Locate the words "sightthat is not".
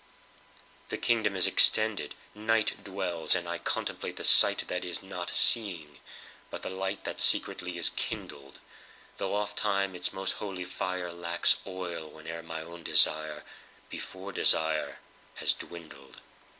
4.23-5.29